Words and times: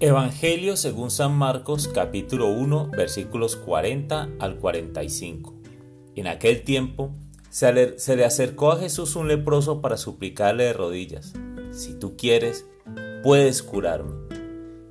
Evangelio 0.00 0.76
según 0.76 1.10
San 1.10 1.36
Marcos 1.36 1.88
capítulo 1.88 2.46
1 2.46 2.90
versículos 2.96 3.56
40 3.56 4.28
al 4.38 4.56
45. 4.58 5.54
En 6.14 6.28
aquel 6.28 6.62
tiempo 6.62 7.10
se 7.50 7.72
le, 7.72 7.98
se 7.98 8.14
le, 8.14 8.24
acercó 8.24 8.70
a 8.70 8.78
Jesús 8.78 9.16
un 9.16 9.26
leproso 9.26 9.80
para 9.80 9.96
suplicarle 9.96 10.64
de 10.64 10.72
rodillas, 10.72 11.32
si 11.72 11.94
tú 11.94 12.16
quieres, 12.16 12.64
puedes 13.24 13.60
curarme. 13.64 14.12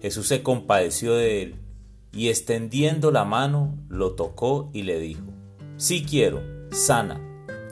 Jesús 0.02 0.28
se 0.28 0.44
compadeció 0.44 1.16
de 1.16 1.42
él 1.42 1.56
y 2.12 2.28
extendiendo 2.28 3.10
la 3.10 3.24
mano 3.24 3.78
lo 3.88 4.12
tocó 4.12 4.70
y 4.74 4.82
le 4.82 5.00
dijo, 5.00 5.28
sí 5.78 6.06
quiero, 6.06 6.42
sana. 6.72 7.22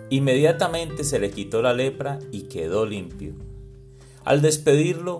Inmediatamente 0.09 1.03
se 1.03 1.19
le 1.19 1.31
quitó 1.31 1.61
la 1.61 1.73
lepra 1.73 2.17
y 2.31 2.43
quedó 2.43 2.85
limpio. 2.85 3.33
Al 4.23 4.41
despedirlo, 4.41 5.19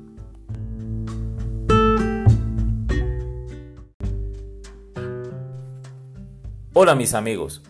Hola 6.83 6.95
mis 6.95 7.13
amigos, 7.13 7.61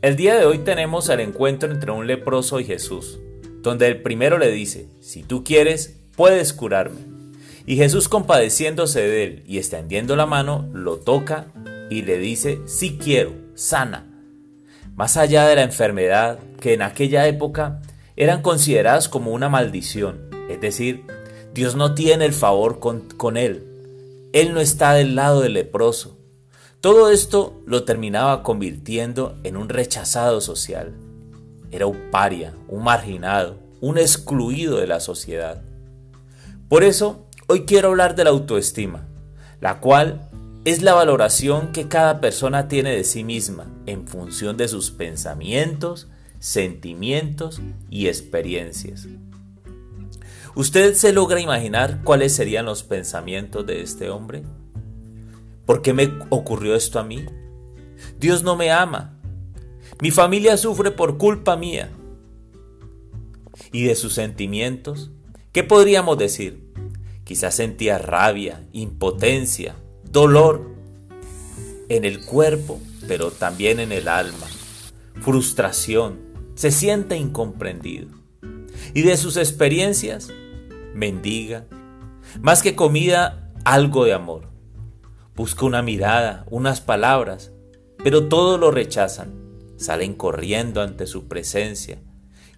el 0.00 0.14
día 0.14 0.36
de 0.36 0.46
hoy 0.46 0.58
tenemos 0.58 1.08
el 1.08 1.18
encuentro 1.18 1.72
entre 1.72 1.90
un 1.90 2.06
leproso 2.06 2.60
y 2.60 2.64
Jesús, 2.64 3.18
donde 3.62 3.88
el 3.88 4.00
primero 4.00 4.38
le 4.38 4.52
dice, 4.52 4.86
si 5.00 5.24
tú 5.24 5.42
quieres, 5.42 5.98
puedes 6.14 6.52
curarme. 6.52 7.00
Y 7.66 7.74
Jesús 7.74 8.08
compadeciéndose 8.08 9.00
de 9.00 9.24
él 9.24 9.42
y 9.44 9.58
extendiendo 9.58 10.14
la 10.14 10.26
mano, 10.26 10.68
lo 10.72 10.98
toca 10.98 11.48
y 11.90 12.02
le 12.02 12.18
dice, 12.18 12.60
sí 12.66 12.96
quiero, 12.96 13.32
sana. 13.56 14.06
Más 14.94 15.16
allá 15.16 15.48
de 15.48 15.56
la 15.56 15.62
enfermedad, 15.64 16.38
que 16.60 16.72
en 16.72 16.82
aquella 16.82 17.26
época 17.26 17.82
eran 18.14 18.40
consideradas 18.40 19.08
como 19.08 19.32
una 19.32 19.48
maldición, 19.48 20.30
es 20.48 20.60
decir, 20.60 21.06
Dios 21.52 21.74
no 21.74 21.96
tiene 21.96 22.24
el 22.24 22.32
favor 22.32 22.78
con, 22.78 23.08
con 23.16 23.36
él, 23.36 23.66
Él 24.32 24.54
no 24.54 24.60
está 24.60 24.94
del 24.94 25.16
lado 25.16 25.40
del 25.40 25.54
leproso, 25.54 26.19
todo 26.80 27.10
esto 27.10 27.60
lo 27.66 27.84
terminaba 27.84 28.42
convirtiendo 28.42 29.36
en 29.44 29.58
un 29.58 29.68
rechazado 29.68 30.40
social. 30.40 30.94
Era 31.70 31.86
un 31.86 32.10
paria, 32.10 32.54
un 32.68 32.84
marginado, 32.84 33.58
un 33.80 33.98
excluido 33.98 34.78
de 34.78 34.86
la 34.86 35.00
sociedad. 35.00 35.62
Por 36.68 36.82
eso, 36.82 37.26
hoy 37.48 37.66
quiero 37.66 37.88
hablar 37.88 38.14
de 38.14 38.24
la 38.24 38.30
autoestima, 38.30 39.06
la 39.60 39.80
cual 39.80 40.30
es 40.64 40.80
la 40.80 40.94
valoración 40.94 41.72
que 41.72 41.86
cada 41.86 42.20
persona 42.20 42.66
tiene 42.66 42.96
de 42.96 43.04
sí 43.04 43.24
misma 43.24 43.66
en 43.84 44.06
función 44.06 44.56
de 44.56 44.68
sus 44.68 44.90
pensamientos, 44.90 46.08
sentimientos 46.38 47.60
y 47.90 48.08
experiencias. 48.08 49.06
¿Usted 50.54 50.94
se 50.94 51.12
logra 51.12 51.40
imaginar 51.40 52.00
cuáles 52.04 52.34
serían 52.34 52.64
los 52.64 52.82
pensamientos 52.82 53.66
de 53.66 53.82
este 53.82 54.08
hombre? 54.08 54.44
¿Por 55.66 55.82
qué 55.82 55.92
me 55.92 56.12
ocurrió 56.30 56.74
esto 56.74 56.98
a 56.98 57.04
mí? 57.04 57.24
Dios 58.18 58.42
no 58.42 58.56
me 58.56 58.70
ama. 58.70 59.18
Mi 60.00 60.10
familia 60.10 60.56
sufre 60.56 60.90
por 60.90 61.18
culpa 61.18 61.56
mía. 61.56 61.90
¿Y 63.72 63.84
de 63.84 63.94
sus 63.94 64.14
sentimientos? 64.14 65.10
¿Qué 65.52 65.62
podríamos 65.62 66.18
decir? 66.18 66.72
Quizás 67.24 67.54
sentía 67.54 67.98
rabia, 67.98 68.66
impotencia, 68.72 69.76
dolor 70.04 70.70
en 71.88 72.04
el 72.04 72.24
cuerpo, 72.24 72.80
pero 73.06 73.30
también 73.30 73.80
en 73.80 73.92
el 73.92 74.08
alma, 74.08 74.46
frustración, 75.20 76.20
se 76.54 76.70
siente 76.70 77.16
incomprendido. 77.16 78.08
¿Y 78.94 79.02
de 79.02 79.16
sus 79.16 79.36
experiencias? 79.36 80.32
Mendiga, 80.94 81.66
más 82.40 82.62
que 82.62 82.74
comida, 82.74 83.52
algo 83.64 84.04
de 84.04 84.12
amor. 84.12 84.49
Busca 85.34 85.64
una 85.64 85.82
mirada, 85.82 86.44
unas 86.50 86.80
palabras, 86.80 87.52
pero 88.02 88.28
todos 88.28 88.58
lo 88.58 88.70
rechazan. 88.70 89.34
Salen 89.76 90.14
corriendo 90.14 90.82
ante 90.82 91.06
su 91.06 91.28
presencia. 91.28 91.98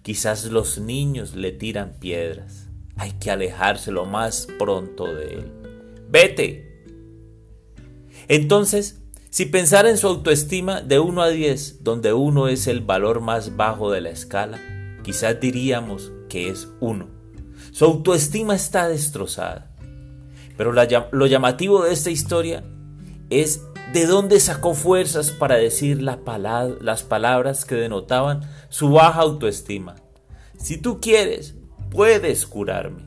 Quizás 0.01 0.45
los 0.45 0.79
niños 0.79 1.35
le 1.35 1.51
tiran 1.51 1.93
piedras. 1.99 2.67
Hay 2.97 3.13
que 3.13 3.31
alejarse 3.31 3.91
lo 3.91 4.05
más 4.05 4.47
pronto 4.59 5.05
de 5.05 5.35
él. 5.35 5.51
Vete. 6.09 6.83
Entonces, 8.27 9.01
si 9.29 9.45
pensara 9.45 9.89
en 9.89 9.97
su 9.97 10.07
autoestima 10.07 10.81
de 10.81 10.99
1 10.99 11.21
a 11.21 11.29
10, 11.29 11.83
donde 11.83 12.13
1 12.13 12.49
es 12.49 12.67
el 12.67 12.81
valor 12.81 13.21
más 13.21 13.55
bajo 13.55 13.89
de 13.89 14.01
la 14.01 14.09
escala, 14.09 14.59
quizás 15.03 15.39
diríamos 15.39 16.11
que 16.29 16.49
es 16.49 16.67
1. 16.81 17.07
Su 17.71 17.85
autoestima 17.85 18.53
está 18.55 18.87
destrozada. 18.87 19.72
Pero 20.57 20.71
lo 20.73 21.25
llamativo 21.25 21.83
de 21.83 21.93
esta 21.93 22.11
historia 22.11 22.63
es 23.29 23.61
de 23.93 24.05
dónde 24.05 24.39
sacó 24.39 24.73
fuerzas 24.73 25.31
para 25.31 25.55
decir 25.55 26.01
las 26.01 27.03
palabras 27.03 27.65
que 27.65 27.75
denotaban 27.75 28.41
su 28.69 28.91
baja 28.91 29.21
autoestima. 29.21 29.95
Si 30.57 30.77
tú 30.77 30.99
quieres, 30.99 31.55
puedes 31.89 32.45
curarme. 32.45 33.03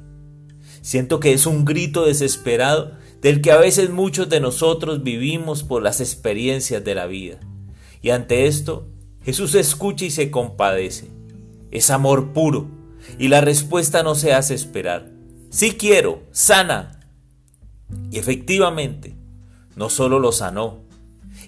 Siento 0.83 1.19
que 1.19 1.33
es 1.33 1.47
un 1.47 1.65
grito 1.65 2.07
desesperado 2.07 2.93
del 3.21 3.41
que 3.41 3.51
a 3.51 3.59
veces 3.59 3.91
muchos 3.91 4.29
de 4.29 4.41
nosotros 4.41 5.03
vivimos 5.03 5.65
por 5.65 5.83
las 5.83 6.01
experiencias 6.01 6.85
de 6.85 6.95
la 6.95 7.07
vida. 7.07 7.41
Y 8.03 8.11
ante 8.11 8.47
esto, 8.47 8.89
Jesús 9.25 9.57
escucha 9.57 10.05
y 10.05 10.11
se 10.11 10.31
compadece. 10.31 11.09
Es 11.73 11.91
amor 11.91 12.33
puro 12.33 12.69
y 13.19 13.29
la 13.29 13.41
respuesta 13.41 14.05
no 14.05 14.15
se 14.15 14.33
hace 14.33 14.55
esperar. 14.55 15.11
Si 15.51 15.73
quiero, 15.73 16.23
sana. 16.31 16.96
Y 18.11 18.19
efectivamente, 18.19 19.17
no 19.77 19.91
solo 19.91 20.19
lo 20.19 20.33
sanó, 20.33 20.83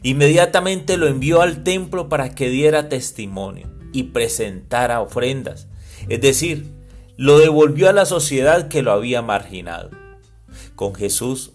inmediatamente 0.03 0.97
lo 0.97 1.07
envió 1.07 1.43
al 1.43 1.65
templo 1.65 2.09
para 2.09 2.35
que 2.35 2.49
diera 2.49 2.89
testimonio 2.89 3.69
y 3.93 4.05
presentara 4.05 5.01
ofrendas, 5.01 5.69
es 6.09 6.21
decir, 6.21 6.71
lo 7.17 7.39
devolvió 7.39 7.89
a 7.89 7.93
la 7.93 8.05
sociedad 8.05 8.69
que 8.69 8.83
lo 8.83 8.93
había 8.93 9.23
marginado. 9.23 9.91
Con 10.77 10.95
Jesús, 10.95 11.53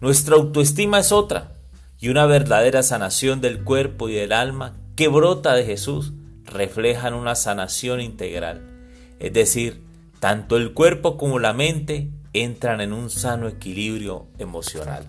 nuestra 0.00 0.36
autoestima 0.36 1.00
es 1.00 1.10
otra, 1.10 1.52
y 1.98 2.08
una 2.08 2.26
verdadera 2.26 2.82
sanación 2.82 3.40
del 3.40 3.62
cuerpo 3.62 4.08
y 4.08 4.14
del 4.14 4.32
alma 4.32 4.76
que 4.96 5.08
brota 5.08 5.54
de 5.54 5.64
Jesús 5.64 6.12
reflejan 6.44 7.14
una 7.14 7.34
sanación 7.34 8.00
integral, 8.00 8.62
es 9.18 9.32
decir, 9.32 9.82
tanto 10.18 10.56
el 10.56 10.72
cuerpo 10.72 11.16
como 11.16 11.38
la 11.38 11.52
mente 11.52 12.10
entran 12.32 12.80
en 12.80 12.92
un 12.92 13.10
sano 13.10 13.48
equilibrio 13.48 14.28
emocional. 14.38 15.04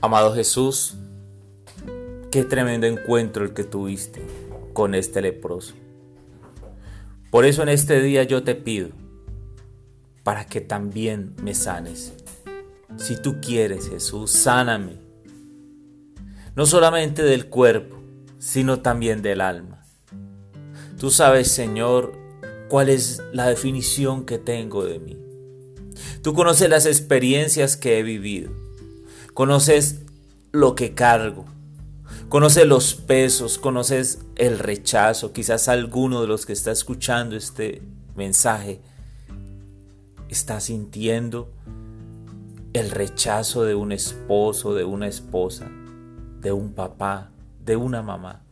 Amado 0.00 0.34
Jesús, 0.34 0.94
qué 2.30 2.44
tremendo 2.44 2.86
encuentro 2.86 3.44
el 3.44 3.52
que 3.52 3.64
tuviste 3.64 4.22
con 4.72 4.94
este 4.94 5.22
leproso. 5.22 5.74
Por 7.30 7.44
eso 7.44 7.62
en 7.62 7.68
este 7.68 8.00
día 8.00 8.22
yo 8.22 8.42
te 8.42 8.54
pido, 8.54 8.90
para 10.22 10.46
que 10.46 10.60
también 10.60 11.34
me 11.42 11.54
sanes. 11.54 12.12
Si 12.96 13.20
tú 13.20 13.40
quieres, 13.40 13.88
Jesús, 13.88 14.30
sáname. 14.30 14.98
No 16.54 16.64
solamente 16.66 17.22
del 17.22 17.46
cuerpo, 17.46 17.97
sino 18.38 18.80
también 18.80 19.22
del 19.22 19.40
alma. 19.40 19.84
Tú 20.98 21.10
sabes, 21.10 21.50
Señor, 21.50 22.12
cuál 22.68 22.88
es 22.88 23.22
la 23.32 23.46
definición 23.46 24.24
que 24.24 24.38
tengo 24.38 24.84
de 24.84 24.98
mí. 24.98 25.16
Tú 26.22 26.34
conoces 26.34 26.68
las 26.68 26.86
experiencias 26.86 27.76
que 27.76 27.98
he 27.98 28.02
vivido. 28.02 28.50
Conoces 29.34 30.00
lo 30.52 30.74
que 30.74 30.94
cargo. 30.94 31.44
Conoces 32.28 32.66
los 32.66 32.94
pesos, 32.94 33.58
conoces 33.58 34.18
el 34.36 34.58
rechazo. 34.58 35.32
Quizás 35.32 35.68
alguno 35.68 36.20
de 36.20 36.26
los 36.26 36.46
que 36.46 36.52
está 36.52 36.72
escuchando 36.72 37.36
este 37.36 37.80
mensaje 38.16 38.80
está 40.28 40.60
sintiendo 40.60 41.50
el 42.74 42.90
rechazo 42.90 43.64
de 43.64 43.74
un 43.74 43.92
esposo, 43.92 44.74
de 44.74 44.84
una 44.84 45.08
esposa, 45.08 45.70
de 46.40 46.52
un 46.52 46.74
papá, 46.74 47.30
de 47.68 47.76
una 47.76 48.02
mamá. 48.02 48.42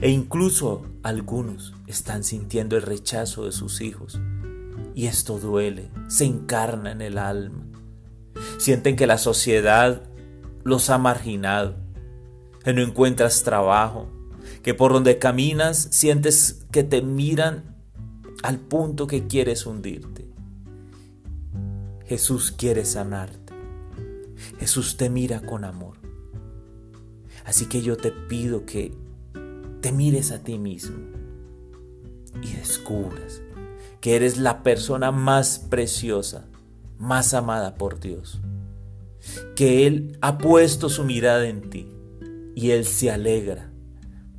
E 0.00 0.10
incluso 0.10 0.82
algunos 1.02 1.72
están 1.86 2.24
sintiendo 2.24 2.76
el 2.76 2.82
rechazo 2.82 3.44
de 3.44 3.52
sus 3.52 3.80
hijos. 3.80 4.20
y 4.96 5.06
esto 5.06 5.40
duele, 5.40 5.90
se 6.06 6.24
encarna 6.24 6.92
en 6.92 7.00
el 7.00 7.18
alma. 7.18 7.64
Sienten 8.58 8.94
que 8.94 9.08
la 9.08 9.18
sociedad 9.18 10.02
los 10.62 10.88
ha 10.88 10.98
marginado, 10.98 11.74
que 12.62 12.72
no 12.72 12.80
encuentras 12.80 13.42
trabajo, 13.42 14.08
que 14.62 14.72
por 14.72 14.92
donde 14.92 15.18
caminas 15.18 15.88
sientes 15.90 16.64
que 16.70 16.84
te 16.84 17.02
miran 17.02 17.76
al 18.44 18.60
punto 18.60 19.08
que 19.08 19.26
quieres 19.26 19.66
hundirte. 19.66 20.28
Jesús 22.06 22.52
quiere 22.52 22.84
sanarte. 22.84 23.52
Jesús 24.60 24.96
te 24.96 25.10
mira 25.10 25.40
con 25.40 25.64
amor. 25.64 26.03
Así 27.44 27.66
que 27.66 27.82
yo 27.82 27.96
te 27.96 28.10
pido 28.10 28.64
que 28.64 28.96
te 29.80 29.92
mires 29.92 30.32
a 30.32 30.42
ti 30.42 30.58
mismo 30.58 30.96
y 32.42 32.54
descubras 32.54 33.42
que 34.00 34.16
eres 34.16 34.38
la 34.38 34.62
persona 34.62 35.12
más 35.12 35.58
preciosa, 35.58 36.46
más 36.98 37.34
amada 37.34 37.74
por 37.74 38.00
Dios. 38.00 38.40
Que 39.54 39.86
Él 39.86 40.18
ha 40.20 40.38
puesto 40.38 40.88
su 40.88 41.04
mirada 41.04 41.48
en 41.48 41.70
ti 41.70 41.88
y 42.54 42.70
Él 42.70 42.84
se 42.84 43.10
alegra 43.10 43.70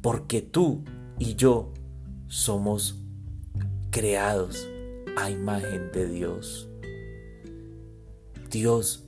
porque 0.02 0.42
tú 0.42 0.84
y 1.18 1.36
yo 1.36 1.74
somos 2.28 3.00
creados 3.90 4.68
a 5.18 5.30
imagen 5.30 5.92
de 5.92 6.08
Dios. 6.08 6.70
Dios 8.52 9.04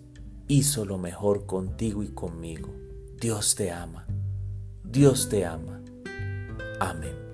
hizo 0.48 0.86
lo 0.86 0.98
mejor 0.98 1.46
contigo 1.46 2.04
y 2.04 2.08
conmigo. 2.08 2.70
Dios 3.19 3.56
te 3.56 3.72
ama. 3.72 4.06
Dios 4.84 5.28
te 5.28 5.44
ama. 5.44 5.81
Amén. 6.80 7.27